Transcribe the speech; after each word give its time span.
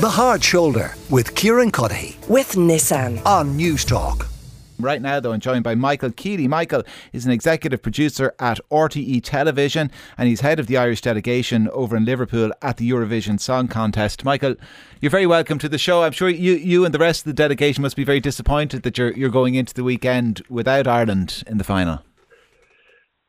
The 0.00 0.08
Hard 0.08 0.42
Shoulder 0.42 0.94
with 1.10 1.34
Kieran 1.34 1.70
Cuddihy 1.70 2.26
with 2.26 2.52
Nissan. 2.52 3.22
on 3.26 3.58
Newstalk. 3.58 4.26
Right 4.78 5.02
now, 5.02 5.20
though, 5.20 5.32
I'm 5.32 5.40
joined 5.40 5.62
by 5.62 5.74
Michael 5.74 6.08
Kealy. 6.08 6.48
Michael 6.48 6.84
is 7.12 7.26
an 7.26 7.32
executive 7.32 7.82
producer 7.82 8.34
at 8.38 8.60
RTE 8.70 9.20
Television 9.22 9.90
and 10.16 10.26
he's 10.26 10.40
head 10.40 10.58
of 10.58 10.68
the 10.68 10.78
Irish 10.78 11.02
delegation 11.02 11.68
over 11.68 11.98
in 11.98 12.06
Liverpool 12.06 12.50
at 12.62 12.78
the 12.78 12.88
Eurovision 12.88 13.38
Song 13.38 13.68
Contest. 13.68 14.24
Michael, 14.24 14.54
you're 15.02 15.10
very 15.10 15.26
welcome 15.26 15.58
to 15.58 15.68
the 15.68 15.76
show. 15.76 16.02
I'm 16.02 16.12
sure 16.12 16.30
you, 16.30 16.54
you 16.54 16.86
and 16.86 16.94
the 16.94 16.98
rest 16.98 17.20
of 17.20 17.24
the 17.26 17.34
delegation 17.34 17.82
must 17.82 17.94
be 17.94 18.04
very 18.04 18.20
disappointed 18.20 18.84
that 18.84 18.96
you're, 18.96 19.12
you're 19.12 19.28
going 19.28 19.54
into 19.54 19.74
the 19.74 19.84
weekend 19.84 20.40
without 20.48 20.86
Ireland 20.86 21.44
in 21.46 21.58
the 21.58 21.64
final. 21.64 22.00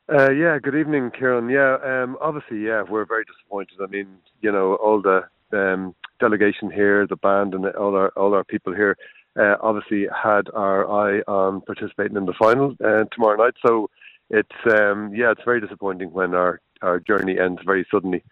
Uh, 0.09 0.31
yeah, 0.31 0.57
good 0.57 0.75
evening, 0.75 1.11
Kieran. 1.11 1.49
Yeah, 1.49 1.79
um, 1.83 2.17
obviously, 2.21 2.63
yeah, 2.63 2.83
we're 2.89 3.03
very 3.03 3.25
disappointed. 3.25 3.77
I 3.83 3.87
mean, 3.87 4.07
you 4.39 4.53
know, 4.53 4.75
all 4.75 5.01
the 5.01 5.23
um, 5.51 5.95
delegation 6.25 6.71
here, 6.71 7.05
the 7.05 7.21
band, 7.27 7.53
and 7.55 7.65
all 7.83 7.95
our 8.01 8.09
all 8.15 8.33
our 8.33 8.45
people 8.53 8.73
here, 8.81 8.95
uh, 9.41 9.55
obviously 9.61 10.07
had 10.27 10.45
our 10.53 10.79
eye 11.03 11.17
on 11.27 11.61
participating 11.61 12.17
in 12.21 12.25
the 12.25 12.37
final 12.45 12.67
uh, 12.89 13.03
tomorrow 13.13 13.37
night. 13.43 13.55
So 13.65 13.89
it's 14.29 14.59
um, 14.79 14.99
yeah, 15.13 15.31
it's 15.33 15.43
very 15.43 15.61
disappointing 15.65 16.09
when 16.19 16.33
our 16.33 16.53
our 16.81 16.99
journey 16.99 17.35
ends 17.45 17.61
very 17.65 17.85
suddenly, 17.91 18.23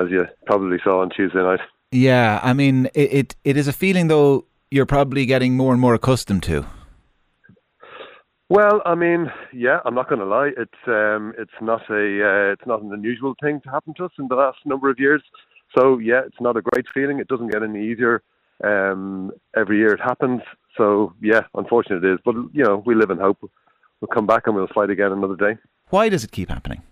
as 0.00 0.06
you 0.10 0.26
probably 0.46 0.78
saw 0.82 1.02
on 1.02 1.10
Tuesday 1.10 1.42
night. 1.42 1.60
Yeah, 1.94 2.40
I 2.42 2.52
mean, 2.54 2.86
it, 2.94 3.08
it, 3.20 3.36
it 3.44 3.56
is 3.56 3.68
a 3.68 3.72
feeling, 3.72 4.08
though, 4.08 4.46
you're 4.68 4.84
probably 4.86 5.26
getting 5.26 5.56
more 5.56 5.72
and 5.72 5.80
more 5.80 5.94
accustomed 5.94 6.42
to. 6.42 6.66
Well, 8.48 8.82
I 8.84 8.94
mean, 8.94 9.30
yeah, 9.52 9.78
I'm 9.84 9.94
not 9.94 10.08
going 10.08 10.18
to 10.18 10.26
lie. 10.26 10.50
It's 10.56 10.82
um, 10.88 11.32
it's 11.38 11.58
not 11.60 11.82
a 11.90 12.04
uh, 12.30 12.52
it's 12.52 12.66
not 12.66 12.82
an 12.82 12.92
unusual 12.92 13.34
thing 13.42 13.60
to 13.62 13.70
happen 13.70 13.94
to 13.96 14.04
us 14.06 14.12
in 14.18 14.28
the 14.28 14.34
last 14.34 14.58
number 14.66 14.90
of 14.90 14.98
years. 14.98 15.22
So 15.76 15.98
yeah, 15.98 16.22
it's 16.26 16.40
not 16.40 16.56
a 16.56 16.62
great 16.62 16.86
feeling. 16.92 17.18
It 17.18 17.28
doesn't 17.28 17.48
get 17.48 17.62
any 17.62 17.90
easier. 17.90 18.22
Um, 18.62 19.32
every 19.56 19.78
year 19.78 19.92
it 19.92 20.00
happens. 20.00 20.40
So 20.76 21.12
yeah, 21.20 21.42
unfortunate 21.54 22.04
it 22.04 22.14
is. 22.14 22.18
But 22.24 22.34
you 22.52 22.64
know, 22.64 22.82
we 22.86 22.94
live 22.94 23.10
in 23.10 23.18
hope. 23.18 23.38
We'll 24.00 24.08
come 24.08 24.26
back 24.26 24.46
and 24.46 24.54
we'll 24.54 24.68
fight 24.68 24.90
again 24.90 25.12
another 25.12 25.36
day. 25.36 25.58
Why 25.90 26.08
does 26.08 26.24
it 26.24 26.32
keep 26.32 26.48
happening? 26.48 26.82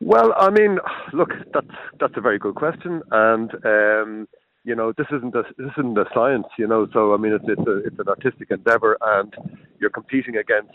Well, 0.00 0.32
I 0.36 0.50
mean, 0.50 0.78
look, 1.12 1.30
that's 1.52 1.66
that's 1.98 2.14
a 2.16 2.20
very 2.20 2.38
good 2.38 2.54
question, 2.54 3.02
and 3.10 3.50
um, 3.66 4.28
you 4.64 4.74
know, 4.74 4.92
this 4.96 5.06
isn't 5.12 5.34
a 5.34 5.42
this 5.58 5.72
isn't 5.78 5.98
a 5.98 6.06
science, 6.14 6.46
you 6.58 6.66
know. 6.66 6.86
So 6.92 7.12
I 7.12 7.18
mean, 7.18 7.32
it's 7.32 7.44
it's 7.46 7.66
a 7.66 7.76
it's 7.86 7.98
an 7.98 8.08
artistic 8.08 8.50
endeavor, 8.50 8.96
and 9.02 9.34
you're 9.78 9.90
competing 9.90 10.36
against 10.36 10.72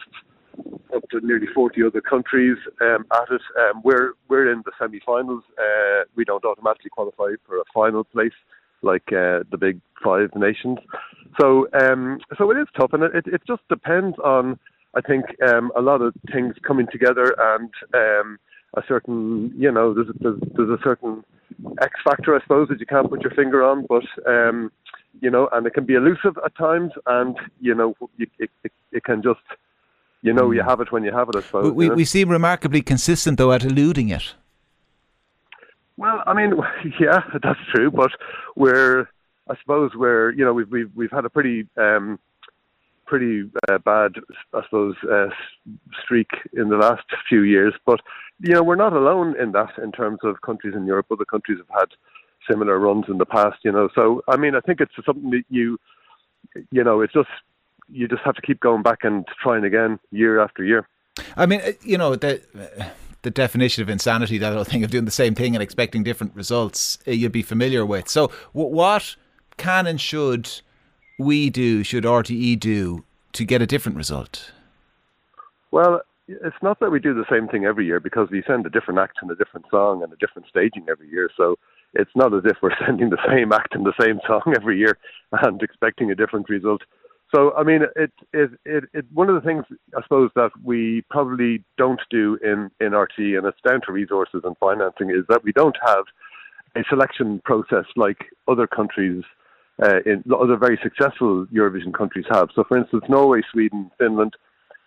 up 0.95 1.07
to 1.09 1.19
nearly 1.21 1.47
40 1.53 1.83
other 1.83 2.01
countries 2.01 2.57
um, 2.81 3.05
at 3.13 3.31
it. 3.31 3.41
Um, 3.59 3.81
we're 3.83 4.13
we're 4.29 4.51
in 4.51 4.63
the 4.65 4.71
semi-finals. 4.79 5.43
Uh, 5.57 6.03
we 6.15 6.23
don't 6.23 6.43
automatically 6.45 6.89
qualify 6.89 7.31
for 7.45 7.57
a 7.57 7.63
final 7.73 8.03
place 8.03 8.33
like 8.81 9.11
uh, 9.11 9.43
the 9.51 9.57
big 9.59 9.81
five 10.03 10.29
nations. 10.35 10.77
So 11.39 11.67
um, 11.73 12.19
so 12.37 12.51
it 12.51 12.57
is 12.57 12.67
tough, 12.79 12.93
and 12.93 13.03
it 13.03 13.25
it 13.27 13.41
just 13.47 13.67
depends 13.69 14.17
on 14.23 14.59
I 14.95 15.01
think 15.01 15.25
um, 15.47 15.71
a 15.75 15.81
lot 15.81 16.01
of 16.01 16.13
things 16.31 16.55
coming 16.65 16.87
together 16.91 17.35
and 17.37 17.69
um, 17.93 18.39
a 18.75 18.81
certain 18.87 19.53
you 19.57 19.71
know 19.71 19.93
there's 19.93 20.07
there's, 20.19 20.39
there's 20.55 20.79
a 20.79 20.83
certain 20.83 21.23
X 21.81 21.93
factor 22.03 22.35
I 22.35 22.41
suppose 22.41 22.69
that 22.69 22.79
you 22.79 22.85
can't 22.85 23.09
put 23.09 23.21
your 23.21 23.31
finger 23.31 23.63
on, 23.63 23.85
but 23.87 24.05
um, 24.27 24.71
you 25.21 25.29
know, 25.29 25.49
and 25.53 25.65
it 25.65 25.73
can 25.73 25.85
be 25.85 25.95
elusive 25.95 26.37
at 26.43 26.55
times, 26.57 26.91
and 27.07 27.37
you 27.59 27.73
know, 27.73 27.95
it, 28.17 28.29
it 28.39 28.49
it 28.91 29.03
can 29.03 29.21
just 29.21 29.39
you 30.25 30.33
know 30.33 30.49
you 30.49 30.63
have 30.63 30.81
it 30.81 30.91
when 30.91 31.03
you 31.03 31.13
have 31.13 31.29
it. 31.29 31.35
I 31.35 31.41
suppose. 31.41 31.71
We, 31.71 31.85
you 31.85 31.89
know? 31.91 31.95
we 31.95 32.03
seem 32.03 32.29
remarkably 32.29 32.81
consistent, 32.81 33.37
though, 33.37 33.53
at 33.53 33.63
eluding 33.63 34.09
it. 34.09 34.33
Well, 35.97 36.23
I 36.25 36.33
mean, 36.33 36.53
yeah, 36.99 37.21
that's 37.43 37.59
true, 37.73 37.91
but 37.91 38.11
we're, 38.55 39.01
I 39.47 39.55
suppose 39.61 39.91
we're, 39.95 40.31
you 40.31 40.43
know, 40.43 40.53
we've 40.53 40.69
we've 40.71 40.91
we've 40.95 41.11
had 41.11 41.25
a 41.25 41.29
pretty, 41.29 41.67
um, 41.77 42.19
pretty 43.05 43.51
uh, 43.69 43.77
bad, 43.77 44.13
I 44.51 44.63
suppose, 44.63 44.95
uh, 45.09 45.27
streak 46.03 46.31
in 46.53 46.69
the 46.69 46.77
last 46.77 47.05
few 47.29 47.43
years. 47.43 47.75
But 47.85 47.99
you 48.39 48.53
know, 48.53 48.63
we're 48.63 48.75
not 48.75 48.93
alone 48.93 49.39
in 49.39 49.51
that 49.51 49.77
in 49.81 49.91
terms 49.91 50.19
of 50.23 50.41
countries 50.41 50.73
in 50.75 50.87
Europe. 50.87 51.05
Other 51.11 51.25
countries 51.25 51.59
have 51.59 51.79
had 51.79 51.89
similar 52.49 52.79
runs 52.79 53.05
in 53.09 53.19
the 53.19 53.27
past, 53.27 53.57
you 53.63 53.71
know. 53.71 53.89
So, 53.93 54.23
I 54.27 54.37
mean, 54.37 54.55
I 54.55 54.59
think 54.59 54.81
it's 54.81 54.93
something 55.05 55.29
that 55.29 55.43
you, 55.49 55.77
you 56.71 56.83
know, 56.83 57.01
it's 57.01 57.13
just 57.13 57.29
you 57.91 58.07
just 58.07 58.21
have 58.23 58.35
to 58.35 58.41
keep 58.41 58.59
going 58.59 58.83
back 58.83 58.99
and 59.03 59.25
trying 59.41 59.63
again 59.63 59.99
year 60.11 60.39
after 60.39 60.63
year. 60.63 60.87
I 61.37 61.45
mean, 61.45 61.61
uh, 61.61 61.71
you 61.81 61.97
know, 61.97 62.15
the 62.15 62.41
the 63.21 63.31
definition 63.31 63.81
of 63.81 63.89
insanity, 63.89 64.37
that 64.37 64.53
whole 64.53 64.63
thing 64.63 64.83
of 64.83 64.91
doing 64.91 65.05
the 65.05 65.11
same 65.11 65.33
thing 65.33 65.55
and 65.55 65.63
expecting 65.63 66.03
different 66.03 66.35
results, 66.35 66.99
uh, 67.07 67.11
you'd 67.11 67.31
be 67.31 67.41
familiar 67.41 67.85
with. 67.85 68.07
So, 68.07 68.31
what 68.53 69.15
can 69.57 69.87
and 69.87 69.99
should 69.99 70.61
we 71.17 71.49
do, 71.49 71.83
should 71.83 72.03
RTE 72.03 72.59
do, 72.59 73.03
to 73.33 73.43
get 73.43 73.61
a 73.61 73.65
different 73.65 73.97
result? 73.97 74.51
Well, 75.71 76.01
it's 76.27 76.55
not 76.61 76.79
that 76.79 76.91
we 76.91 76.99
do 76.99 77.13
the 77.13 77.25
same 77.29 77.47
thing 77.47 77.65
every 77.65 77.85
year 77.85 77.99
because 77.99 78.29
we 78.31 78.43
send 78.47 78.65
a 78.65 78.69
different 78.69 78.99
act 78.99 79.17
and 79.21 79.29
a 79.29 79.35
different 79.35 79.65
song 79.69 80.03
and 80.03 80.11
a 80.11 80.15
different 80.17 80.47
staging 80.47 80.85
every 80.89 81.09
year. 81.09 81.29
So 81.35 81.55
it's 81.93 82.11
not 82.15 82.33
as 82.33 82.43
if 82.45 82.57
we're 82.61 82.75
sending 82.85 83.09
the 83.09 83.21
same 83.27 83.51
act 83.51 83.75
and 83.75 83.85
the 83.85 83.93
same 83.99 84.19
song 84.27 84.53
every 84.55 84.77
year 84.77 84.97
and 85.31 85.61
expecting 85.61 86.11
a 86.11 86.15
different 86.15 86.49
result. 86.49 86.81
So 87.35 87.53
I 87.57 87.63
mean, 87.63 87.81
it 87.97 88.13
it 88.33 88.51
it, 88.63 88.83
it 88.93 89.05
one 89.13 89.27
of 89.27 89.35
the 89.35 89.41
things 89.41 89.65
I 89.97 90.01
suppose 90.03 90.29
that 90.35 90.51
we 90.63 91.03
probably 91.09 91.63
don't 91.77 91.99
do 92.09 92.39
in 92.41 92.71
in 92.79 92.93
RT, 92.95 93.17
and 93.17 93.45
it's 93.45 93.59
down 93.67 93.81
to 93.85 93.91
resources 93.91 94.41
and 94.45 94.55
financing, 94.57 95.09
is 95.09 95.25
that 95.27 95.43
we 95.43 95.51
don't 95.51 95.75
have 95.85 96.05
a 96.77 96.83
selection 96.89 97.41
process 97.43 97.85
like 97.97 98.25
other 98.47 98.67
countries. 98.67 99.23
Uh, 99.83 99.99
in 100.05 100.23
other 100.33 100.55
very 100.55 100.79
successful 100.81 101.45
Eurovision 101.47 101.93
countries 101.93 102.23
have. 102.31 102.47
So, 102.55 102.63
for 102.63 102.77
instance, 102.77 103.03
Norway, 103.09 103.41
Sweden, 103.51 103.91
Finland 103.97 104.33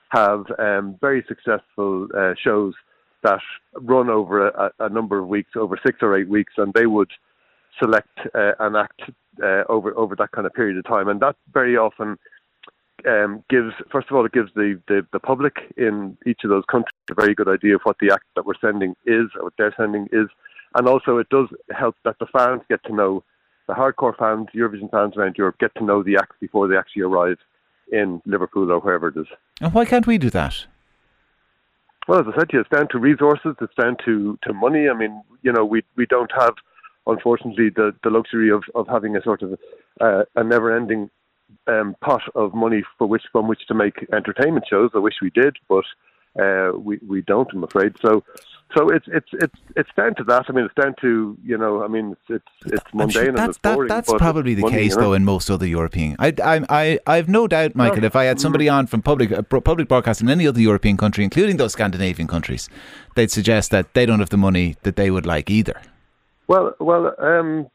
have 0.08 0.46
um, 0.58 0.96
very 0.98 1.22
successful 1.28 2.08
uh, 2.16 2.32
shows 2.42 2.72
that 3.22 3.42
run 3.74 4.08
over 4.08 4.48
a, 4.48 4.70
a, 4.78 4.88
number 4.88 5.18
of 5.18 5.28
weeks, 5.28 5.50
over 5.56 5.78
six 5.84 5.98
or 6.00 6.16
eight 6.16 6.30
weeks, 6.30 6.54
and 6.56 6.72
they 6.72 6.86
would 6.86 7.10
select 7.78 8.18
uh, 8.34 8.52
an 8.60 8.76
act 8.76 9.02
uh, 9.44 9.64
over 9.68 9.94
over 9.98 10.16
that 10.16 10.32
kind 10.32 10.46
of 10.46 10.54
period 10.54 10.78
of 10.78 10.86
time, 10.86 11.08
and 11.08 11.20
that 11.20 11.36
very 11.52 11.76
often 11.76 12.16
um, 13.06 13.44
gives, 13.48 13.74
first 13.90 14.08
of 14.10 14.16
all, 14.16 14.24
it 14.26 14.32
gives 14.32 14.50
the, 14.54 14.80
the, 14.88 15.06
the 15.12 15.20
public 15.20 15.72
in 15.76 16.16
each 16.26 16.40
of 16.44 16.50
those 16.50 16.64
countries 16.70 16.94
a 17.10 17.14
very 17.14 17.34
good 17.34 17.48
idea 17.48 17.74
of 17.76 17.82
what 17.84 17.96
the 18.00 18.10
act 18.12 18.24
that 18.34 18.46
we're 18.46 18.54
sending 18.60 18.96
is, 19.06 19.26
or 19.36 19.44
what 19.44 19.52
they're 19.58 19.74
sending 19.76 20.08
is, 20.12 20.28
and 20.74 20.88
also 20.88 21.18
it 21.18 21.28
does 21.28 21.48
help 21.70 21.96
that 22.04 22.18
the 22.18 22.26
fans 22.26 22.62
get 22.68 22.82
to 22.84 22.94
know 22.94 23.22
the 23.66 23.74
hardcore 23.74 24.16
fans, 24.16 24.48
Eurovision 24.54 24.90
fans 24.90 25.16
around 25.16 25.36
Europe, 25.36 25.58
get 25.58 25.74
to 25.76 25.84
know 25.84 26.02
the 26.02 26.16
act 26.16 26.32
before 26.40 26.66
they 26.68 26.76
actually 26.76 27.02
arrive 27.02 27.38
in 27.92 28.20
Liverpool 28.26 28.70
or 28.72 28.80
wherever 28.80 29.08
it 29.08 29.16
is. 29.16 29.26
And 29.60 29.72
why 29.72 29.84
can't 29.84 30.06
we 30.06 30.18
do 30.18 30.30
that? 30.30 30.66
Well, 32.06 32.20
as 32.20 32.26
I 32.32 32.38
said 32.38 32.48
to 32.50 32.56
you, 32.56 32.60
it's 32.60 32.70
down 32.70 32.88
to 32.88 32.98
resources. 32.98 33.54
It's 33.60 33.74
down 33.74 33.96
to, 34.06 34.38
to 34.42 34.54
money. 34.54 34.88
I 34.88 34.94
mean, 34.94 35.22
you 35.42 35.52
know, 35.52 35.64
we 35.64 35.82
we 35.96 36.06
don't 36.06 36.32
have, 36.32 36.54
unfortunately, 37.06 37.68
the, 37.68 37.94
the 38.02 38.08
luxury 38.08 38.50
of, 38.50 38.64
of 38.74 38.88
having 38.88 39.14
a 39.14 39.22
sort 39.22 39.42
of 39.42 39.58
uh, 40.00 40.22
a 40.34 40.42
never-ending 40.42 41.10
um, 41.66 41.96
pot 42.00 42.22
of 42.34 42.54
money 42.54 42.82
for 42.98 43.06
which 43.06 43.24
from 43.32 43.48
which 43.48 43.66
to 43.68 43.74
make 43.74 44.06
entertainment 44.12 44.66
shows. 44.68 44.90
I 44.94 44.98
wish 44.98 45.14
we 45.22 45.30
did, 45.30 45.56
but 45.68 45.84
uh, 46.40 46.72
we 46.76 46.98
we 47.06 47.22
don't. 47.22 47.48
I'm 47.52 47.64
afraid. 47.64 47.94
So 48.00 48.24
so 48.76 48.90
it's 48.90 49.06
it's 49.08 49.28
it's 49.32 49.54
it's 49.76 49.90
down 49.96 50.14
to 50.16 50.24
that. 50.24 50.44
I 50.48 50.52
mean, 50.52 50.66
it's 50.66 50.74
down 50.74 50.94
to 51.00 51.36
you 51.42 51.56
know. 51.56 51.82
I 51.82 51.88
mean, 51.88 52.14
it's 52.28 52.44
it's, 52.66 52.74
it's 52.74 52.94
mundane 52.94 53.12
sure 53.12 53.28
and 53.28 53.38
that's, 53.38 53.48
it's 53.50 53.58
boring. 53.58 53.88
That, 53.88 54.06
that's 54.06 54.18
probably 54.18 54.54
the 54.54 54.62
money, 54.62 54.74
case, 54.74 54.90
you 54.90 54.96
know? 54.96 55.02
though, 55.02 55.12
in 55.14 55.24
most 55.24 55.50
other 55.50 55.66
European. 55.66 56.16
I, 56.18 56.34
I, 56.42 56.64
I, 56.68 56.98
I've 57.06 57.28
no 57.28 57.48
doubt, 57.48 57.74
Michael, 57.74 58.04
if 58.04 58.14
I 58.14 58.24
had 58.24 58.40
somebody 58.40 58.68
on 58.68 58.86
from 58.86 59.00
public 59.00 59.32
uh, 59.32 59.42
public 59.42 59.88
broadcasting 59.88 60.28
in 60.28 60.32
any 60.32 60.46
other 60.46 60.60
European 60.60 60.98
country, 60.98 61.24
including 61.24 61.56
those 61.56 61.72
Scandinavian 61.72 62.28
countries, 62.28 62.68
they'd 63.14 63.30
suggest 63.30 63.70
that 63.70 63.94
they 63.94 64.04
don't 64.04 64.18
have 64.18 64.30
the 64.30 64.36
money 64.36 64.76
that 64.82 64.96
they 64.96 65.10
would 65.10 65.24
like 65.24 65.48
either. 65.50 65.80
Well, 66.46 66.74
well. 66.78 67.14
Um, 67.18 67.68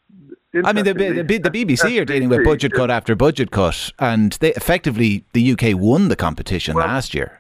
I 0.56 0.72
mean, 0.72 0.86
the, 0.86 0.94
the, 0.94 1.38
the 1.40 1.50
BBC 1.50 2.00
are 2.00 2.06
dealing 2.06 2.30
with 2.30 2.46
budget 2.46 2.74
cut 2.74 2.92
after 2.92 3.16
budget 3.16 3.50
cut, 3.50 3.92
and 3.98 4.34
they 4.34 4.54
effectively 4.54 5.26
the 5.34 5.54
UK 5.54 5.80
won 5.80 6.10
the 6.10 6.16
competition 6.16 6.76
Well, 6.76 6.86
last 6.86 7.16
year. 7.16 7.40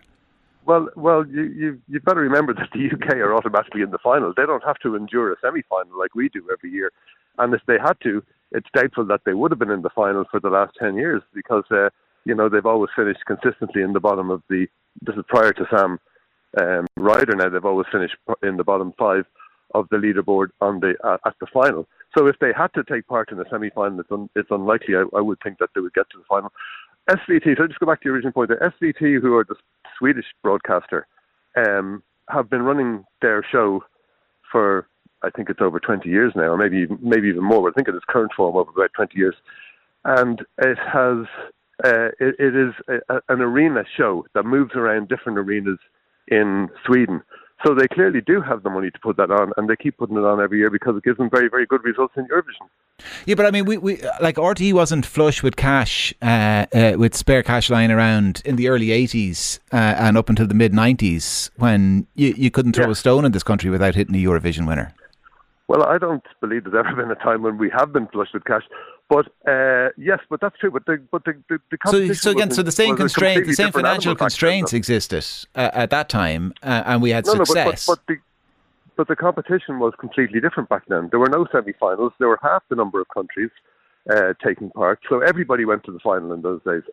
Well, 0.65 0.89
well, 0.95 1.25
you, 1.27 1.43
you 1.43 1.81
you've 1.87 2.05
got 2.05 2.13
to 2.13 2.21
remember 2.21 2.53
that 2.55 2.69
the 2.73 2.89
UK 2.91 3.17
are 3.17 3.35
automatically 3.35 3.81
in 3.81 3.91
the 3.91 3.99
final. 3.99 4.33
They 4.35 4.45
don't 4.45 4.63
have 4.63 4.79
to 4.79 4.95
endure 4.95 5.31
a 5.31 5.35
semi-final 5.41 5.97
like 5.97 6.15
we 6.15 6.29
do 6.29 6.47
every 6.51 6.71
year, 6.71 6.91
and 7.37 7.53
if 7.53 7.61
they 7.67 7.77
had 7.79 7.97
to, 8.03 8.23
it's 8.51 8.67
doubtful 8.73 9.05
that 9.05 9.21
they 9.25 9.33
would 9.33 9.51
have 9.51 9.59
been 9.59 9.69
in 9.69 9.83
the 9.83 9.89
final 9.89 10.25
for 10.31 10.39
the 10.39 10.49
last 10.49 10.73
ten 10.79 10.95
years 10.95 11.21
because 11.35 11.65
uh, 11.69 11.89
you 12.25 12.33
know 12.33 12.49
they've 12.49 12.65
always 12.65 12.89
finished 12.95 13.25
consistently 13.27 13.83
in 13.83 13.93
the 13.93 13.99
bottom 13.99 14.31
of 14.31 14.41
the. 14.49 14.65
This 15.01 15.15
is 15.15 15.23
prior 15.27 15.53
to 15.53 15.65
Sam 15.69 15.99
um, 16.59 16.87
Ryder. 16.97 17.35
Now 17.35 17.49
they've 17.49 17.65
always 17.65 17.87
finished 17.91 18.15
in 18.41 18.57
the 18.57 18.63
bottom 18.63 18.93
five 18.97 19.25
of 19.75 19.87
the 19.89 19.97
leaderboard 19.97 20.47
on 20.61 20.79
the 20.79 20.95
uh, 21.03 21.17
at 21.25 21.35
the 21.39 21.47
final. 21.53 21.87
So 22.17 22.27
if 22.27 22.37
they 22.39 22.51
had 22.55 22.73
to 22.75 22.83
take 22.83 23.07
part 23.07 23.31
in 23.31 23.39
a 23.39 23.45
semi-final, 23.49 23.99
it's, 23.99 24.11
un, 24.11 24.29
it's 24.35 24.51
unlikely. 24.51 24.95
I, 24.95 25.05
I 25.17 25.21
would 25.21 25.39
think 25.43 25.57
that 25.59 25.69
they 25.73 25.81
would 25.81 25.93
get 25.93 26.09
to 26.11 26.17
the 26.17 26.23
final. 26.29 26.51
SVT. 27.09 27.57
So 27.57 27.63
i 27.63 27.67
just 27.67 27.79
go 27.79 27.85
back 27.85 28.01
to 28.01 28.05
your 28.05 28.15
original 28.15 28.31
point. 28.31 28.49
The 28.49 28.55
SVT, 28.55 29.21
who 29.21 29.35
are 29.35 29.43
the 29.43 29.55
Swedish 29.97 30.25
broadcaster, 30.41 31.07
um, 31.57 32.01
have 32.29 32.49
been 32.49 32.61
running 32.61 33.03
their 33.21 33.43
show 33.51 33.83
for 34.51 34.87
I 35.23 35.29
think 35.29 35.49
it's 35.49 35.61
over 35.61 35.79
20 35.79 36.07
years 36.09 36.33
now, 36.35 36.51
or 36.51 36.57
maybe 36.57 36.85
maybe 37.01 37.29
even 37.29 37.43
more. 37.43 37.63
But 37.63 37.69
I 37.69 37.75
think 37.75 37.87
in 37.87 37.95
its 37.95 38.05
current 38.07 38.31
form 38.35 38.57
over 38.57 38.71
about 38.71 38.91
20 38.93 39.17
years, 39.17 39.35
and 40.03 40.41
it 40.59 40.77
has 40.77 41.25
uh, 41.83 42.09
it, 42.19 42.35
it 42.39 42.55
is 42.55 42.73
a, 43.09 43.21
an 43.29 43.41
arena 43.41 43.83
show 43.97 44.25
that 44.33 44.43
moves 44.43 44.71
around 44.75 45.07
different 45.07 45.37
arenas 45.37 45.79
in 46.27 46.69
Sweden. 46.85 47.21
So 47.65 47.73
they 47.73 47.87
clearly 47.87 48.19
do 48.21 48.41
have 48.41 48.63
the 48.63 48.69
money 48.69 48.91
to 48.91 48.99
put 48.99 49.15
that 49.17 49.31
on, 49.31 49.53
and 49.55 49.69
they 49.69 49.75
keep 49.75 49.97
putting 49.97 50.17
it 50.17 50.23
on 50.23 50.41
every 50.41 50.57
year 50.57 50.69
because 50.69 50.97
it 50.97 51.03
gives 51.03 51.17
them 51.17 51.29
very, 51.29 51.47
very 51.49 51.65
good 51.65 51.83
results 51.83 52.13
in 52.17 52.27
Eurovision. 52.27 52.67
Yeah, 53.25 53.35
but 53.35 53.45
I 53.45 53.51
mean, 53.51 53.65
we, 53.65 53.77
we 53.77 54.01
like 54.21 54.35
RTE 54.35 54.73
wasn't 54.73 55.05
flush 55.05 55.41
with 55.41 55.55
cash, 55.55 56.13
uh, 56.21 56.65
uh, 56.73 56.93
with 56.97 57.15
spare 57.15 57.41
cash 57.41 57.69
lying 57.69 57.91
around 57.91 58.41
in 58.43 58.57
the 58.57 58.67
early 58.67 58.87
'80s 58.87 59.59
uh, 59.71 59.77
and 59.77 60.17
up 60.17 60.29
until 60.29 60.47
the 60.47 60.53
mid 60.53 60.73
'90s 60.73 61.51
when 61.57 62.05
you, 62.15 62.33
you 62.37 62.51
couldn't 62.51 62.73
throw 62.73 62.85
yeah. 62.85 62.91
a 62.91 62.95
stone 62.95 63.23
in 63.23 63.31
this 63.31 63.43
country 63.43 63.69
without 63.69 63.95
hitting 63.95 64.15
a 64.15 64.23
Eurovision 64.23 64.67
winner. 64.67 64.93
Well, 65.67 65.83
I 65.83 65.97
don't 65.97 66.23
believe 66.41 66.65
there's 66.65 66.75
ever 66.85 66.95
been 66.95 67.11
a 67.11 67.15
time 67.15 67.41
when 67.41 67.57
we 67.57 67.69
have 67.69 67.93
been 67.93 68.07
flush 68.07 68.29
with 68.33 68.43
cash. 68.43 68.63
But 69.09 69.27
uh, 69.47 69.89
yes, 69.97 70.19
but 70.29 70.39
that's 70.41 70.57
true. 70.57 70.71
But 70.71 70.85
the 70.85 71.01
but 71.11 71.23
the 71.25 71.35
the, 71.49 71.59
the 71.69 71.77
so, 71.85 72.13
so 72.13 72.31
again, 72.31 72.51
so 72.51 72.63
the 72.63 72.71
same 72.71 72.95
constraints, 72.95 73.47
the 73.47 73.53
same 73.53 73.71
financial 73.71 74.15
constraints 74.15 74.73
existed 74.73 75.25
uh, 75.55 75.69
at 75.73 75.89
that 75.89 76.09
time, 76.09 76.53
uh, 76.63 76.83
and 76.85 77.01
we 77.01 77.11
had 77.11 77.25
no, 77.25 77.35
success. 77.35 77.87
No, 77.87 77.95
but, 77.95 78.05
but, 78.07 78.07
but, 78.07 78.07
the 78.07 78.17
but 78.95 79.07
the 79.07 79.15
competition 79.15 79.79
was 79.79 79.93
completely 79.99 80.39
different 80.39 80.69
back 80.69 80.83
then. 80.87 81.09
There 81.11 81.19
were 81.19 81.29
no 81.29 81.45
semi-finals. 81.51 82.13
There 82.19 82.27
were 82.27 82.39
half 82.41 82.63
the 82.69 82.75
number 82.75 83.01
of 83.01 83.07
countries 83.09 83.49
uh, 84.09 84.33
taking 84.43 84.69
part, 84.71 84.99
so 85.09 85.19
everybody 85.19 85.65
went 85.65 85.83
to 85.85 85.91
the 85.91 85.99
final 85.99 86.31
in 86.31 86.41
those 86.41 86.61
days. 86.63 86.83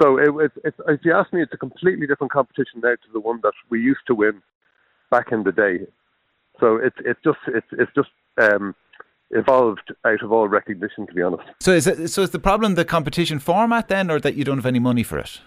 So 0.00 0.18
it, 0.18 0.30
it, 0.44 0.52
it, 0.64 0.74
if 0.88 1.00
you 1.04 1.12
ask 1.14 1.32
me, 1.32 1.42
it's 1.42 1.52
a 1.52 1.58
completely 1.58 2.06
different 2.06 2.32
competition 2.32 2.80
now 2.82 2.90
to 2.90 3.12
the 3.12 3.20
one 3.20 3.40
that 3.42 3.52
we 3.70 3.80
used 3.80 4.00
to 4.08 4.14
win 4.14 4.42
back 5.10 5.30
in 5.30 5.44
the 5.44 5.52
day. 5.52 5.86
So 6.58 6.76
it's 6.76 6.96
it's 7.04 7.20
just 7.22 7.38
it's 7.48 7.66
it's 7.72 7.92
just 7.94 8.10
um, 8.40 8.74
evolved 9.32 9.92
out 10.04 10.22
of 10.22 10.32
all 10.32 10.48
recognition, 10.48 11.06
to 11.06 11.12
be 11.12 11.22
honest. 11.22 11.42
So 11.60 11.72
is 11.72 11.86
it, 11.86 12.08
so 12.08 12.22
is 12.22 12.30
the 12.30 12.38
problem 12.38 12.74
the 12.74 12.84
competition 12.84 13.38
format 13.38 13.88
then, 13.88 14.10
or 14.10 14.20
that 14.20 14.34
you 14.34 14.44
don't 14.44 14.58
have 14.58 14.66
any 14.66 14.78
money 14.78 15.02
for 15.02 15.18
it? 15.18 15.40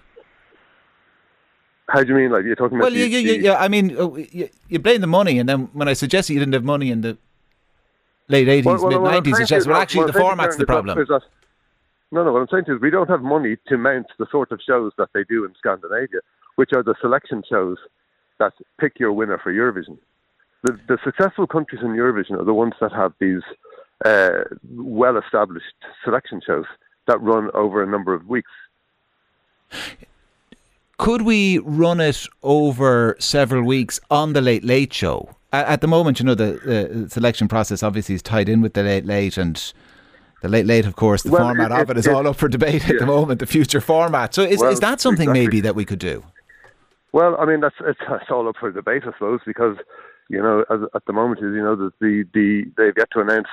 How 1.88 2.04
do 2.04 2.10
you 2.10 2.16
mean? 2.16 2.32
Like 2.32 2.46
you're 2.46 2.56
talking 2.56 2.78
about? 2.78 2.92
Well, 2.92 2.94
yeah, 2.94 3.06
yeah, 3.06 3.32
yeah. 3.34 3.58
I 3.58 3.68
mean, 3.68 3.96
oh, 3.98 4.18
you, 4.18 4.50
you 4.70 4.80
blame 4.80 5.02
the 5.02 5.08
money, 5.08 5.38
and 5.38 5.48
then 5.48 5.70
when 5.74 5.88
I 5.88 5.94
suggested 5.94 6.34
you 6.34 6.40
didn't 6.40 6.54
have 6.54 6.64
money 6.64 6.90
in 6.90 7.02
the 7.02 7.18
late 8.28 8.48
eighties, 8.48 8.66
well, 8.66 8.82
well, 8.82 9.02
mid 9.02 9.12
nineties, 9.12 9.38
you 9.38 9.46
said, 9.46 9.66
well, 9.66 9.78
actually, 9.78 10.12
the 10.12 10.14
format's 10.14 10.58
the 10.58 10.66
problem. 10.66 10.98
That, 10.98 11.22
no, 12.12 12.24
no. 12.24 12.34
What 12.34 12.42
I'm 12.42 12.48
saying 12.50 12.66
is, 12.76 12.82
we 12.82 12.90
don't 12.90 13.10
have 13.10 13.22
money 13.22 13.58
to 13.68 13.78
mount 13.78 14.08
the 14.18 14.26
sort 14.32 14.52
of 14.52 14.60
shows 14.66 14.94
that 14.98 15.10
they 15.14 15.24
do 15.26 15.46
in 15.46 15.54
Scandinavia, 15.60 16.22
which 16.56 16.72
are 16.74 16.82
the 16.82 16.96
selection 17.02 17.44
shows 17.48 17.78
that 18.40 18.54
pick 18.80 19.00
your 19.00 19.14
winner 19.14 19.38
for 19.38 19.54
Eurovision. 19.54 19.98
The, 20.64 20.80
the 20.88 20.98
successful 21.04 21.46
countries 21.46 21.82
in 21.84 21.90
Eurovision 21.90 22.40
are 22.40 22.44
the 22.44 22.54
ones 22.54 22.74
that 22.82 22.92
have 22.92 23.14
these 23.20 23.44
uh, 24.04 24.44
well 24.74 25.18
established 25.18 25.74
selection 26.04 26.42
shows 26.46 26.66
that 27.08 27.22
run 27.22 27.50
over 27.54 27.84
a 27.84 27.88
number 27.88 28.14
of 28.14 28.28
weeks. 28.28 28.52
Could 30.98 31.24
we 31.24 31.60
run 31.60 32.00
it 32.00 32.26
over 32.42 33.16
several 33.20 33.64
weeks 33.64 34.00
on 34.10 34.34
the 34.34 34.42
Late 34.42 34.64
Late 34.64 34.94
Show? 34.94 35.30
At, 35.52 35.80
the 35.82 35.88
moment, 35.88 36.20
you 36.20 36.26
know, 36.26 36.36
the, 36.36 36.60
the, 36.66 37.10
selection 37.10 37.48
process 37.48 37.82
obviously 37.82 38.16
is 38.16 38.22
tied 38.22 38.50
in 38.50 38.62
with 38.62 38.74
the 38.74 38.84
Late 38.84 39.06
Late 39.06 39.38
and 39.38 39.74
the 40.42 40.50
Late 40.50 40.66
Late, 40.66 40.86
of 40.86 40.96
course, 40.96 41.24
the 41.24 41.32
well, 41.32 41.44
format 41.44 41.72
it, 41.72 41.82
of 41.82 41.90
it 41.92 41.98
is 41.98 42.08
it, 42.08 42.14
all 42.14 42.28
up 42.28 42.36
for 42.36 42.50
debate 42.50 42.84
yeah. 42.84 42.94
at 42.94 43.00
the 43.00 43.06
moment, 43.06 43.40
the 43.40 43.46
future 43.46 43.80
format. 43.80 44.34
So 44.34 44.42
is, 44.42 44.60
well, 44.60 44.72
is 44.72 44.82
that 44.82 45.00
something 45.00 45.30
exactly. 45.30 45.42
maybe 45.42 45.62
that 45.62 45.76
we 45.76 45.86
could 45.86 46.00
do? 46.00 46.24
Well, 47.14 47.38
I 47.40 47.46
mean, 47.46 47.62
that's 47.62 47.76
it's, 47.82 48.00
it's 48.10 48.30
all 48.30 48.48
up 48.50 48.58
for 48.60 48.72
debate, 48.72 49.04
I 49.06 49.14
suppose, 49.14 49.40
because, 49.46 49.78
you 50.30 50.42
know, 50.42 50.66
as, 50.70 50.82
at 50.94 51.06
the 51.06 51.14
moment, 51.14 51.40
you 51.40 51.64
know, 51.64 51.76
the, 51.76 51.92
the, 52.02 52.26
the 52.34 52.66
they've 52.78 52.94
yet 52.98 53.08
to 53.14 53.22
announce 53.22 53.48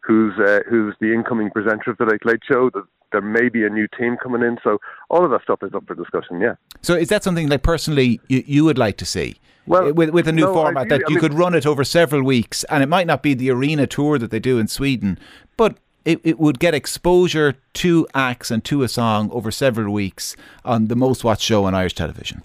who's 0.00 0.34
uh, 0.38 0.60
who's 0.68 0.94
the 1.00 1.12
incoming 1.12 1.50
presenter 1.50 1.90
of 1.90 1.98
the 1.98 2.06
Late 2.06 2.24
Late 2.24 2.40
Show. 2.46 2.70
The, 2.70 2.84
there 3.12 3.20
may 3.20 3.48
be 3.48 3.64
a 3.64 3.68
new 3.68 3.88
team 3.98 4.16
coming 4.22 4.42
in, 4.42 4.58
so 4.62 4.78
all 5.08 5.24
of 5.24 5.30
that 5.32 5.42
stuff 5.42 5.62
is 5.62 5.74
up 5.74 5.86
for 5.86 5.94
discussion. 5.94 6.40
Yeah. 6.40 6.54
So 6.82 6.94
is 6.94 7.08
that 7.08 7.24
something 7.24 7.48
like 7.48 7.62
personally 7.62 8.20
you, 8.28 8.44
you 8.46 8.64
would 8.64 8.78
like 8.78 8.96
to 8.98 9.04
see? 9.04 9.36
Well, 9.66 9.92
with 9.92 10.10
with 10.10 10.28
a 10.28 10.32
new 10.32 10.46
no, 10.46 10.54
format 10.54 10.88
that 10.88 11.00
you 11.00 11.06
I 11.06 11.10
mean, 11.10 11.20
could 11.20 11.34
run 11.34 11.54
it 11.54 11.66
over 11.66 11.84
several 11.84 12.22
weeks, 12.22 12.64
and 12.64 12.82
it 12.82 12.88
might 12.88 13.06
not 13.06 13.22
be 13.22 13.34
the 13.34 13.50
arena 13.50 13.86
tour 13.86 14.18
that 14.18 14.30
they 14.30 14.40
do 14.40 14.58
in 14.58 14.68
Sweden, 14.68 15.18
but 15.56 15.76
it, 16.04 16.20
it 16.24 16.40
would 16.40 16.58
get 16.58 16.74
exposure 16.74 17.54
to 17.74 18.06
acts 18.14 18.50
and 18.50 18.64
to 18.64 18.82
a 18.82 18.88
song 18.88 19.30
over 19.32 19.50
several 19.50 19.92
weeks 19.92 20.34
on 20.64 20.88
the 20.88 20.96
most 20.96 21.24
watched 21.24 21.42
show 21.42 21.64
on 21.64 21.74
Irish 21.74 21.94
television. 21.94 22.42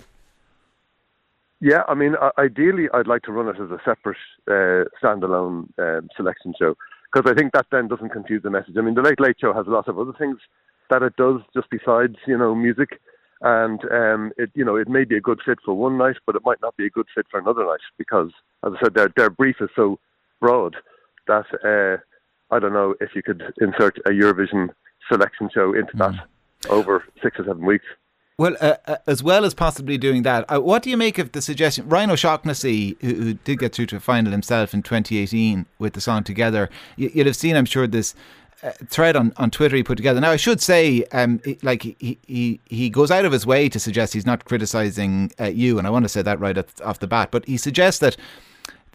Yeah, 1.62 1.84
I 1.88 1.94
mean, 1.94 2.16
ideally, 2.38 2.90
I'd 2.94 3.08
like 3.08 3.24
to 3.24 3.32
run 3.32 3.48
it 3.48 3.60
as 3.60 3.72
a 3.72 3.80
separate 3.86 4.18
uh, 4.48 4.84
standalone 5.02 5.70
um, 5.80 6.10
selection 6.16 6.54
show 6.60 6.76
because 7.16 7.32
I 7.32 7.34
think 7.34 7.54
that 7.54 7.68
then 7.72 7.88
doesn't 7.88 8.10
confuse 8.10 8.44
the 8.44 8.50
message. 8.50 8.76
I 8.78 8.82
mean, 8.82 8.96
the 8.96 9.02
Late 9.02 9.20
Late 9.20 9.38
Show 9.40 9.54
has 9.54 9.68
a 9.68 9.70
lot 9.70 9.88
of 9.88 9.98
other 9.98 10.12
things 10.18 10.38
that 10.90 11.02
it 11.02 11.16
does 11.16 11.40
just 11.54 11.70
besides 11.70 12.16
you 12.28 12.38
know 12.38 12.54
music, 12.54 13.00
and 13.42 13.80
um, 13.92 14.32
it 14.38 14.52
you 14.54 14.66
know 14.66 14.76
it 14.76 14.90
may 14.90 15.06
be 15.06 15.16
a 15.16 15.22
good 15.22 15.40
fit 15.46 15.60
for 15.64 15.74
one 15.74 15.98
night, 15.98 16.18
but 16.26 16.36
it 16.36 16.42
might 16.44 16.62
not 16.62 16.76
be 16.76 16.86
a 16.86 16.90
good 16.90 17.08
fit 17.16 17.26
for 17.32 17.40
another 17.40 17.66
night 17.66 17.80
because, 17.98 18.32
as 18.66 18.74
I 18.76 18.84
said, 18.84 18.94
their 18.96 19.10
their 19.16 19.30
brief 19.30 19.56
is 19.62 19.70
so 19.76 19.98
broad 20.42 20.76
that 21.28 21.46
uh, 21.64 22.02
I 22.54 22.60
don't 22.60 22.74
know 22.74 22.96
if 23.00 23.12
you 23.16 23.24
could 23.24 23.42
insert 23.62 23.98
a 24.00 24.10
Eurovision 24.10 24.70
selection 25.10 25.50
show 25.54 25.74
into 25.74 25.94
mm. 25.94 26.00
that 26.00 26.28
over 26.70 27.06
six 27.24 27.40
or 27.40 27.46
seven 27.46 27.66
weeks. 27.66 27.86
Well, 28.38 28.58
uh, 28.60 28.76
uh, 28.86 28.98
as 29.08 29.24
well 29.24 29.46
as 29.46 29.54
possibly 29.54 29.98
doing 29.98 30.24
that, 30.24 30.44
uh, 30.52 30.60
what 30.60 30.84
do 30.84 30.90
you 30.90 30.98
make 30.98 31.18
of 31.18 31.32
the 31.32 31.42
suggestion? 31.42 31.88
Ryan 31.88 32.12
O'Shaughnessy, 32.12 32.98
who, 33.00 33.14
who, 33.14 33.34
did 33.36 33.60
get 33.60 33.74
through 33.74 33.86
to 33.88 33.96
a 33.96 34.00
final 34.02 34.34
himself 34.34 34.74
in 34.74 34.84
2018 34.84 35.66
with 35.80 35.94
the 35.94 36.02
song 36.02 36.22
Together, 36.26 36.70
you, 36.98 37.10
would 37.16 37.28
have 37.28 37.36
seen, 37.38 37.56
I'm 37.56 37.64
sure, 37.64 37.88
this 37.88 38.14
uh, 38.62 38.72
thread 38.90 39.16
on, 39.16 39.32
on 39.38 39.52
Twitter 39.52 39.78
he 39.78 39.84
put 39.84 39.96
together. 39.96 40.20
Now, 40.20 40.32
I 40.32 40.36
should 40.36 40.60
say, 40.60 41.06
um, 41.14 41.40
like 41.64 41.84
he, 41.84 42.18
he 42.28 42.60
he 42.66 42.90
goes 42.90 43.10
out 43.10 43.24
of 43.24 43.32
his 43.32 43.46
way 43.46 43.70
to 43.70 43.80
suggest 43.80 44.14
he's 44.14 44.26
not 44.26 44.44
criticising 44.44 45.32
uh, 45.40 45.46
you, 45.46 45.78
and 45.78 45.88
I 45.88 45.90
want 45.90 46.04
to 46.04 46.10
say 46.10 46.22
that 46.22 46.38
right 46.40 46.58
off 46.84 47.00
the 47.00 47.08
bat, 47.08 47.30
but 47.32 47.46
he 47.46 47.56
suggests 47.56 48.00
that 48.00 48.18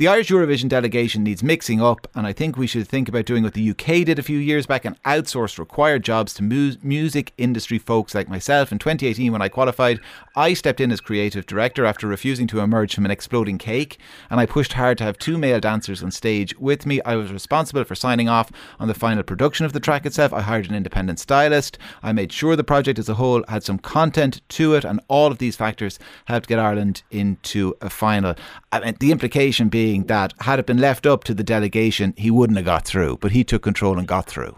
the 0.00 0.08
Irish 0.08 0.30
Eurovision 0.30 0.70
delegation 0.70 1.22
needs 1.22 1.42
mixing 1.42 1.82
up, 1.82 2.08
and 2.14 2.26
I 2.26 2.32
think 2.32 2.56
we 2.56 2.66
should 2.66 2.88
think 2.88 3.06
about 3.06 3.26
doing 3.26 3.42
what 3.42 3.52
the 3.52 3.68
UK 3.68 4.02
did 4.06 4.18
a 4.18 4.22
few 4.22 4.38
years 4.38 4.64
back 4.64 4.86
and 4.86 4.96
outsource 5.02 5.58
required 5.58 6.04
jobs 6.04 6.32
to 6.32 6.42
mu- 6.42 6.72
music 6.82 7.34
industry 7.36 7.76
folks 7.76 8.14
like 8.14 8.26
myself. 8.26 8.72
In 8.72 8.78
2018, 8.78 9.30
when 9.30 9.42
I 9.42 9.50
qualified, 9.50 10.00
I 10.34 10.54
stepped 10.54 10.80
in 10.80 10.90
as 10.90 11.02
creative 11.02 11.44
director 11.44 11.84
after 11.84 12.06
refusing 12.06 12.46
to 12.46 12.60
emerge 12.60 12.94
from 12.94 13.04
an 13.04 13.10
exploding 13.10 13.58
cake, 13.58 13.98
and 14.30 14.40
I 14.40 14.46
pushed 14.46 14.72
hard 14.72 14.96
to 14.96 15.04
have 15.04 15.18
two 15.18 15.36
male 15.36 15.60
dancers 15.60 16.02
on 16.02 16.12
stage 16.12 16.58
with 16.58 16.86
me. 16.86 17.02
I 17.02 17.16
was 17.16 17.30
responsible 17.30 17.84
for 17.84 17.94
signing 17.94 18.30
off 18.30 18.50
on 18.78 18.88
the 18.88 18.94
final 18.94 19.22
production 19.22 19.66
of 19.66 19.74
the 19.74 19.80
track 19.80 20.06
itself. 20.06 20.32
I 20.32 20.40
hired 20.40 20.70
an 20.70 20.74
independent 20.74 21.18
stylist. 21.18 21.76
I 22.02 22.12
made 22.12 22.32
sure 22.32 22.56
the 22.56 22.64
project 22.64 22.98
as 22.98 23.10
a 23.10 23.16
whole 23.16 23.44
had 23.48 23.64
some 23.64 23.78
content 23.78 24.40
to 24.48 24.72
it, 24.76 24.84
and 24.86 24.98
all 25.08 25.30
of 25.30 25.36
these 25.36 25.56
factors 25.56 25.98
helped 26.24 26.48
get 26.48 26.58
Ireland 26.58 27.02
into 27.10 27.76
a 27.82 27.90
final. 27.90 28.34
I 28.72 28.80
mean, 28.80 28.96
the 28.98 29.12
implication 29.12 29.68
being 29.68 29.89
saying 29.90 30.04
that 30.04 30.32
had 30.40 30.58
it 30.58 30.66
been 30.66 30.78
left 30.78 31.06
up 31.06 31.24
to 31.24 31.34
the 31.34 31.42
delegation, 31.42 32.14
he 32.16 32.30
wouldn't 32.30 32.56
have 32.56 32.66
got 32.66 32.84
through, 32.84 33.18
but 33.20 33.32
he 33.32 33.44
took 33.44 33.62
control 33.62 33.98
and 33.98 34.06
got 34.06 34.26
through. 34.26 34.56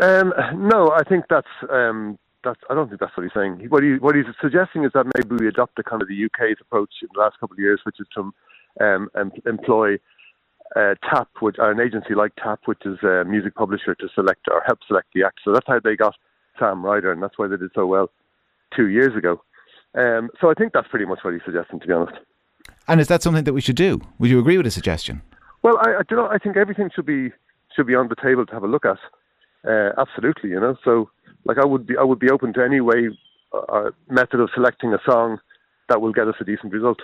Um, 0.00 0.32
no, 0.54 0.90
I 0.90 1.02
think 1.08 1.24
that's 1.30 1.54
um, 1.70 2.18
that's. 2.44 2.60
I 2.68 2.74
don't 2.74 2.88
think 2.88 3.00
that's 3.00 3.16
what 3.16 3.24
he's 3.24 3.32
saying. 3.34 3.66
What 3.68 3.82
he 3.82 3.94
what 3.94 4.14
he's 4.14 4.26
suggesting 4.40 4.84
is 4.84 4.92
that 4.94 5.06
maybe 5.16 5.36
we 5.42 5.48
adopt 5.48 5.76
the 5.76 5.82
kind 5.82 6.02
of 6.02 6.08
the 6.08 6.24
UK's 6.24 6.58
approach 6.60 6.90
in 7.02 7.08
the 7.14 7.20
last 7.20 7.38
couple 7.40 7.54
of 7.54 7.58
years, 7.58 7.80
which 7.84 7.96
is 7.98 8.06
to 8.14 8.32
um, 8.80 9.10
employ 9.46 9.94
uh, 10.76 10.94
TAP, 11.08 11.28
which 11.40 11.56
an 11.58 11.80
agency 11.80 12.14
like 12.14 12.34
TAP, 12.36 12.60
which 12.66 12.84
is 12.84 12.98
a 13.02 13.24
music 13.24 13.54
publisher, 13.54 13.94
to 13.94 14.08
select 14.14 14.46
or 14.50 14.62
help 14.66 14.80
select 14.86 15.08
the 15.14 15.24
acts. 15.24 15.42
So 15.44 15.52
that's 15.52 15.66
how 15.66 15.80
they 15.80 15.96
got 15.96 16.14
Sam 16.58 16.84
Ryder, 16.84 17.12
and 17.12 17.22
that's 17.22 17.38
why 17.38 17.48
they 17.48 17.56
did 17.56 17.70
so 17.74 17.86
well 17.86 18.10
two 18.76 18.88
years 18.88 19.16
ago. 19.16 19.42
Um, 19.94 20.30
so 20.40 20.50
I 20.50 20.54
think 20.54 20.72
that's 20.72 20.88
pretty 20.88 21.06
much 21.06 21.20
what 21.22 21.32
he's 21.32 21.42
suggesting, 21.44 21.80
to 21.80 21.86
be 21.86 21.92
honest. 21.92 22.18
And 22.88 23.00
is 23.00 23.08
that 23.08 23.22
something 23.22 23.44
that 23.44 23.52
we 23.52 23.60
should 23.60 23.76
do? 23.76 24.00
Would 24.18 24.30
you 24.30 24.38
agree 24.38 24.56
with 24.56 24.64
the 24.64 24.70
suggestion? 24.70 25.22
Well, 25.62 25.78
I, 25.78 25.90
I 25.90 26.02
you 26.10 26.16
know 26.16 26.28
I 26.28 26.38
think 26.38 26.56
everything 26.56 26.90
should 26.94 27.06
be 27.06 27.30
should 27.74 27.86
be 27.86 27.94
on 27.94 28.08
the 28.08 28.16
table 28.16 28.44
to 28.46 28.52
have 28.52 28.64
a 28.64 28.68
look 28.68 28.84
at. 28.84 28.98
Uh, 29.66 29.90
absolutely, 29.98 30.50
you 30.50 30.60
know. 30.60 30.76
So, 30.84 31.10
like, 31.44 31.58
I 31.58 31.64
would 31.64 31.86
be 31.86 31.96
I 31.96 32.02
would 32.02 32.18
be 32.18 32.30
open 32.30 32.52
to 32.54 32.64
any 32.64 32.80
way 32.80 33.10
uh, 33.52 33.90
method 34.10 34.40
of 34.40 34.50
selecting 34.54 34.92
a 34.92 34.98
song 35.04 35.38
that 35.88 36.00
will 36.00 36.12
get 36.12 36.26
us 36.28 36.34
a 36.40 36.44
decent 36.44 36.72
result. 36.72 37.00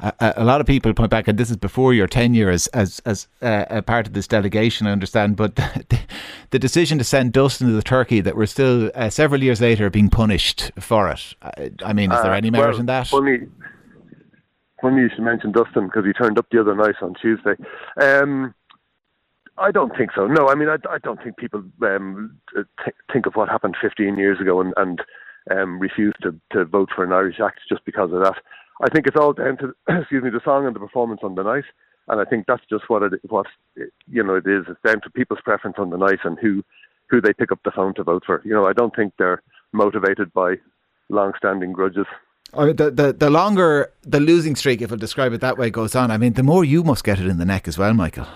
A, 0.00 0.34
a, 0.36 0.44
lot 0.44 0.60
of 0.60 0.66
people 0.66 0.92
point 0.92 1.10
back, 1.10 1.26
and 1.26 1.38
this 1.38 1.50
is 1.50 1.56
before 1.56 1.94
your 1.94 2.06
tenure 2.06 2.50
as 2.50 2.66
as 2.68 3.00
as 3.06 3.28
uh, 3.42 3.64
a 3.70 3.82
part 3.82 4.06
of 4.06 4.12
this 4.12 4.26
delegation, 4.26 4.86
I 4.86 4.92
understand. 4.92 5.36
But 5.36 5.56
the, 5.56 5.98
the, 6.50 6.58
decision 6.58 6.98
to 6.98 7.04
send 7.04 7.32
Dustin 7.32 7.68
to 7.68 7.72
the 7.72 7.82
Turkey, 7.82 8.20
that 8.20 8.36
we're 8.36 8.46
still 8.46 8.90
uh, 8.94 9.10
several 9.10 9.42
years 9.42 9.60
later 9.60 9.88
being 9.88 10.10
punished 10.10 10.70
for 10.78 11.08
it. 11.08 11.34
I, 11.42 11.70
I 11.84 11.92
mean, 11.92 12.12
is 12.12 12.22
there 12.22 12.32
uh, 12.32 12.36
any 12.36 12.50
merit 12.50 12.72
well, 12.72 12.80
in 12.80 12.86
that? 12.86 13.08
Funny, 13.08 13.38
funny 14.86 15.02
you 15.02 15.08
should 15.12 15.24
mention 15.24 15.52
Dustin 15.52 15.86
because 15.86 16.04
he 16.04 16.12
turned 16.12 16.38
up 16.38 16.46
the 16.50 16.60
other 16.60 16.74
night 16.74 16.96
on 17.02 17.14
Tuesday. 17.14 17.54
Um, 18.00 18.54
I 19.58 19.72
don't 19.72 19.96
think 19.96 20.10
so. 20.14 20.26
No, 20.26 20.48
I 20.48 20.54
mean, 20.54 20.68
I, 20.68 20.76
I 20.88 20.98
don't 20.98 21.22
think 21.22 21.36
people 21.36 21.64
um, 21.82 22.36
th- 22.54 22.94
think 23.12 23.26
of 23.26 23.34
what 23.34 23.48
happened 23.48 23.76
15 23.80 24.16
years 24.16 24.40
ago 24.40 24.60
and, 24.60 24.74
and 24.76 25.00
um, 25.50 25.78
refuse 25.78 26.14
to, 26.22 26.34
to 26.52 26.64
vote 26.64 26.90
for 26.94 27.04
an 27.04 27.12
Irish 27.12 27.40
act 27.40 27.60
just 27.68 27.84
because 27.84 28.12
of 28.12 28.22
that. 28.22 28.36
I 28.82 28.90
think 28.90 29.06
it's 29.06 29.16
all 29.16 29.32
down 29.32 29.56
to, 29.58 29.74
excuse 30.00 30.22
me, 30.22 30.30
the 30.30 30.40
song 30.44 30.66
and 30.66 30.74
the 30.74 30.80
performance 30.80 31.20
on 31.24 31.34
the 31.34 31.42
night. 31.42 31.64
and 32.08 32.20
I 32.20 32.24
think 32.24 32.44
that's 32.46 32.64
just 32.68 32.88
what 32.88 33.02
it 33.02 33.14
what 33.28 33.46
you 34.10 34.22
know 34.22 34.36
it 34.36 34.46
is. 34.46 34.66
It's 34.68 34.80
down 34.84 35.00
to 35.02 35.10
people's 35.10 35.40
preference 35.42 35.76
on 35.78 35.90
the 35.90 35.96
night 35.96 36.20
and 36.24 36.38
who 36.38 36.62
who 37.08 37.20
they 37.20 37.32
pick 37.32 37.50
up 37.50 37.60
the 37.64 37.70
phone 37.70 37.94
to 37.94 38.04
vote 38.04 38.24
for. 38.26 38.42
You 38.44 38.52
know, 38.52 38.66
I 38.66 38.72
don't 38.72 38.94
think 38.94 39.14
they're 39.18 39.42
motivated 39.72 40.32
by 40.32 40.56
long-standing 41.08 41.72
grudges. 41.72 42.06
The, 42.56 42.90
the 42.90 43.12
the 43.12 43.30
longer 43.30 43.92
the 44.02 44.20
losing 44.20 44.56
streak, 44.56 44.82
if 44.82 44.90
I'll 44.90 44.98
describe 44.98 45.32
it 45.32 45.40
that 45.40 45.58
way, 45.58 45.70
goes 45.70 45.94
on, 45.94 46.10
I 46.10 46.18
mean, 46.18 46.32
the 46.34 46.42
more 46.42 46.64
you 46.64 46.82
must 46.82 47.04
get 47.04 47.20
it 47.20 47.26
in 47.26 47.38
the 47.38 47.44
neck 47.44 47.68
as 47.68 47.78
well, 47.78 47.94
Michael. 47.94 48.26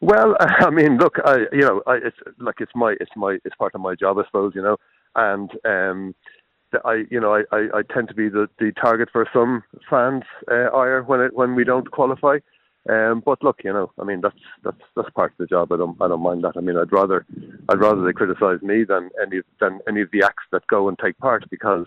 Well, 0.00 0.36
I 0.40 0.70
mean, 0.70 0.98
look, 0.98 1.16
I 1.24 1.46
you 1.52 1.62
know, 1.62 1.82
I, 1.86 1.96
it's 1.96 2.16
like 2.38 2.56
it's 2.60 2.72
my 2.74 2.96
it's 3.00 3.10
my 3.16 3.38
it's 3.44 3.56
part 3.56 3.74
of 3.74 3.80
my 3.80 3.94
job, 3.94 4.18
I 4.18 4.24
suppose, 4.26 4.52
you 4.54 4.62
know, 4.62 4.76
and 5.14 5.50
um, 5.64 6.14
I 6.84 7.04
you 7.10 7.20
know 7.20 7.34
I, 7.34 7.42
I, 7.52 7.68
I 7.74 7.82
tend 7.92 8.08
to 8.08 8.14
be 8.14 8.28
the, 8.28 8.48
the 8.58 8.72
target 8.72 9.08
for 9.12 9.26
some 9.32 9.62
fans' 9.88 10.24
uh, 10.50 10.74
ire 10.76 11.02
when 11.02 11.20
it 11.20 11.34
when 11.34 11.54
we 11.54 11.64
don't 11.64 11.90
qualify. 11.90 12.38
Um, 12.88 13.20
but 13.24 13.42
look, 13.42 13.62
you 13.64 13.72
know, 13.72 13.90
I 14.00 14.04
mean 14.04 14.20
that's 14.20 14.38
that's 14.62 14.80
that's 14.94 15.10
part 15.10 15.32
of 15.32 15.38
the 15.38 15.46
job. 15.46 15.72
I 15.72 15.76
don't 15.76 16.00
I 16.00 16.08
don't 16.08 16.22
mind 16.22 16.44
that. 16.44 16.56
I 16.56 16.60
mean, 16.60 16.76
I'd 16.76 16.92
rather 16.92 17.26
I'd 17.68 17.80
rather 17.80 18.04
they 18.04 18.12
criticise 18.12 18.62
me 18.62 18.84
than 18.84 19.10
any 19.20 19.40
than 19.60 19.80
any 19.88 20.02
of 20.02 20.10
the 20.12 20.22
acts 20.22 20.44
that 20.52 20.66
go 20.68 20.88
and 20.88 20.98
take 20.98 21.18
part 21.18 21.48
because 21.50 21.86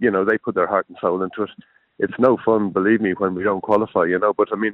you 0.00 0.10
know 0.10 0.24
they 0.24 0.38
put 0.38 0.54
their 0.54 0.66
heart 0.66 0.86
and 0.88 0.98
soul 1.00 1.22
into 1.22 1.42
it. 1.44 1.50
It's 1.98 2.18
no 2.18 2.38
fun, 2.44 2.70
believe 2.70 3.00
me, 3.00 3.12
when 3.12 3.34
we 3.34 3.44
don't 3.44 3.62
qualify. 3.62 4.04
You 4.04 4.18
know, 4.18 4.32
but 4.32 4.48
I 4.52 4.56
mean, 4.56 4.72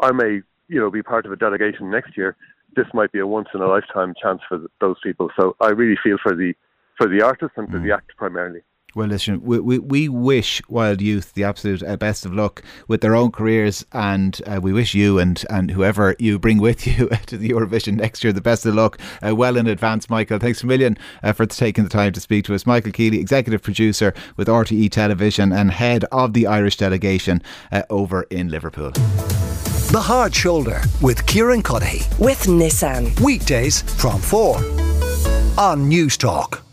I 0.00 0.12
may 0.12 0.42
you 0.68 0.80
know 0.80 0.90
be 0.90 1.02
part 1.02 1.26
of 1.26 1.32
a 1.32 1.36
delegation 1.36 1.90
next 1.90 2.16
year. 2.16 2.36
This 2.76 2.86
might 2.92 3.10
be 3.10 3.18
a 3.18 3.26
once 3.26 3.48
in 3.54 3.62
a 3.62 3.66
lifetime 3.66 4.14
chance 4.20 4.42
for 4.48 4.60
those 4.80 4.96
people. 5.02 5.30
So 5.38 5.56
I 5.60 5.70
really 5.70 5.98
feel 6.02 6.18
for 6.22 6.36
the 6.36 6.54
for 6.96 7.08
the 7.08 7.22
artists 7.22 7.56
and 7.56 7.68
for 7.68 7.78
mm. 7.78 7.84
the 7.84 7.94
act 7.94 8.16
primarily. 8.16 8.60
Well, 8.94 9.08
listen, 9.08 9.42
we, 9.42 9.58
we, 9.58 9.78
we 9.78 10.08
wish 10.08 10.62
Wild 10.70 11.02
Youth 11.02 11.34
the 11.34 11.44
absolute 11.44 11.82
uh, 11.82 11.98
best 11.98 12.24
of 12.24 12.32
luck 12.32 12.62
with 12.88 13.02
their 13.02 13.14
own 13.14 13.30
careers, 13.30 13.84
and 13.92 14.40
uh, 14.46 14.58
we 14.62 14.72
wish 14.72 14.94
you 14.94 15.18
and, 15.18 15.44
and 15.50 15.70
whoever 15.70 16.16
you 16.18 16.38
bring 16.38 16.56
with 16.58 16.86
you 16.98 17.10
to 17.26 17.36
the 17.36 17.50
Eurovision 17.50 17.96
next 17.96 18.24
year 18.24 18.32
the 18.32 18.40
best 18.40 18.64
of 18.64 18.74
luck 18.74 18.98
uh, 19.22 19.36
well 19.36 19.58
in 19.58 19.66
advance, 19.66 20.08
Michael. 20.08 20.38
Thanks 20.38 20.62
a 20.62 20.66
million 20.66 20.96
uh, 21.22 21.34
for 21.34 21.44
taking 21.44 21.84
the 21.84 21.90
time 21.90 22.14
to 22.14 22.20
speak 22.20 22.46
to 22.46 22.54
us. 22.54 22.64
Michael 22.64 22.90
Kealy, 22.90 23.18
executive 23.18 23.62
producer 23.62 24.14
with 24.38 24.48
RTE 24.48 24.90
Television 24.90 25.52
and 25.52 25.72
head 25.72 26.04
of 26.10 26.32
the 26.32 26.46
Irish 26.46 26.78
delegation 26.78 27.42
uh, 27.72 27.82
over 27.90 28.22
in 28.30 28.48
Liverpool. 28.48 28.92
The 28.92 30.00
Hard 30.00 30.34
Shoulder 30.34 30.80
with 31.02 31.26
Kieran 31.26 31.62
Cuddihy. 31.62 32.18
With 32.18 32.44
Nissan. 32.44 33.20
Weekdays 33.20 33.82
from 33.82 34.20
4 34.20 34.56
on 35.58 35.90
Newstalk. 35.90 36.65